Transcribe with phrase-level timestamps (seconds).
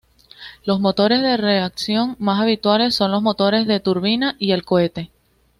[0.65, 5.11] Los motores de reacción más habituales son los motores de turbina y el cohete.